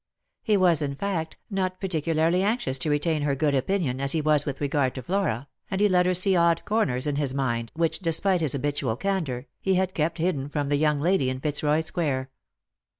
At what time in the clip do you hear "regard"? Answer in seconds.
4.59-4.95